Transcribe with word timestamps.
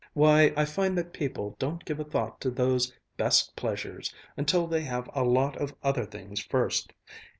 Why, 0.13 0.51
I 0.57 0.65
find 0.65 0.97
that 0.97 1.13
people 1.13 1.55
don't 1.59 1.85
give 1.85 1.99
a 1.99 2.03
thought 2.03 2.41
to 2.41 2.49
those 2.49 2.91
'best 3.17 3.55
pleasures' 3.55 4.11
until 4.35 4.65
they 4.65 4.81
have 4.81 5.07
a 5.13 5.23
lot 5.23 5.55
of 5.57 5.75
other 5.83 6.05
things 6.07 6.43
first. 6.43 6.91